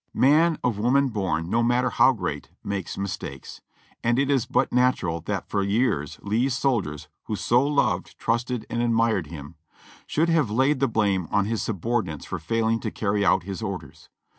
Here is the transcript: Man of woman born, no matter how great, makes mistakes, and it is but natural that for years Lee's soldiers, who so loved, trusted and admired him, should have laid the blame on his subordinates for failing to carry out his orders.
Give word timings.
Man 0.15 0.57
of 0.63 0.79
woman 0.79 1.09
born, 1.09 1.47
no 1.47 1.61
matter 1.61 1.91
how 1.91 2.11
great, 2.11 2.49
makes 2.63 2.97
mistakes, 2.97 3.61
and 4.03 4.17
it 4.17 4.31
is 4.31 4.47
but 4.47 4.73
natural 4.73 5.21
that 5.27 5.47
for 5.47 5.61
years 5.61 6.17
Lee's 6.23 6.55
soldiers, 6.55 7.07
who 7.25 7.35
so 7.35 7.63
loved, 7.63 8.17
trusted 8.17 8.65
and 8.67 8.81
admired 8.81 9.27
him, 9.27 9.57
should 10.07 10.29
have 10.29 10.49
laid 10.49 10.79
the 10.79 10.87
blame 10.87 11.27
on 11.29 11.45
his 11.45 11.61
subordinates 11.61 12.25
for 12.25 12.39
failing 12.39 12.79
to 12.79 12.89
carry 12.89 13.23
out 13.23 13.43
his 13.43 13.61
orders. 13.61 14.09